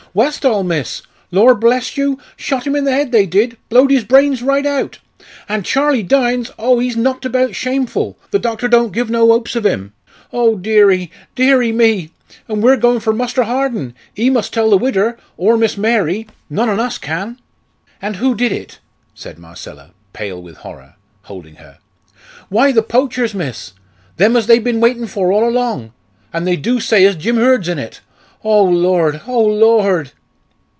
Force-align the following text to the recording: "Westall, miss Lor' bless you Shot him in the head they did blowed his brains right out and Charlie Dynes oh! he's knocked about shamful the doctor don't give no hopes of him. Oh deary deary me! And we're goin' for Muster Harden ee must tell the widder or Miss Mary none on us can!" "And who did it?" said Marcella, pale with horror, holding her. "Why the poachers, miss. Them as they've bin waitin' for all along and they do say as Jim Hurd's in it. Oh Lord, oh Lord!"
"Westall, 0.13 0.63
miss 0.65 1.03
Lor' 1.31 1.55
bless 1.55 1.95
you 1.95 2.19
Shot 2.35 2.67
him 2.67 2.75
in 2.75 2.83
the 2.83 2.91
head 2.91 3.13
they 3.13 3.25
did 3.25 3.55
blowed 3.69 3.91
his 3.91 4.03
brains 4.03 4.43
right 4.43 4.65
out 4.65 4.99
and 5.47 5.63
Charlie 5.63 6.03
Dynes 6.03 6.51
oh! 6.59 6.79
he's 6.79 6.97
knocked 6.97 7.23
about 7.23 7.55
shamful 7.55 8.17
the 8.29 8.37
doctor 8.37 8.67
don't 8.67 8.91
give 8.91 9.09
no 9.09 9.27
hopes 9.29 9.55
of 9.55 9.65
him. 9.65 9.93
Oh 10.33 10.57
deary 10.57 11.09
deary 11.35 11.71
me! 11.71 12.09
And 12.49 12.61
we're 12.61 12.75
goin' 12.75 12.99
for 12.99 13.13
Muster 13.13 13.43
Harden 13.43 13.95
ee 14.19 14.29
must 14.29 14.51
tell 14.53 14.69
the 14.69 14.77
widder 14.77 15.17
or 15.37 15.55
Miss 15.55 15.77
Mary 15.77 16.27
none 16.49 16.67
on 16.67 16.81
us 16.81 16.97
can!" 16.97 17.39
"And 18.01 18.17
who 18.17 18.35
did 18.35 18.51
it?" 18.51 18.79
said 19.15 19.39
Marcella, 19.39 19.91
pale 20.11 20.41
with 20.43 20.57
horror, 20.57 20.95
holding 21.21 21.55
her. 21.55 21.77
"Why 22.49 22.73
the 22.73 22.83
poachers, 22.83 23.33
miss. 23.33 23.71
Them 24.17 24.35
as 24.35 24.47
they've 24.47 24.61
bin 24.61 24.81
waitin' 24.81 25.07
for 25.07 25.31
all 25.31 25.47
along 25.47 25.93
and 26.33 26.45
they 26.45 26.57
do 26.57 26.81
say 26.81 27.05
as 27.05 27.15
Jim 27.15 27.37
Hurd's 27.37 27.69
in 27.69 27.79
it. 27.79 28.01
Oh 28.43 28.63
Lord, 28.63 29.21
oh 29.27 29.45
Lord!" 29.45 30.13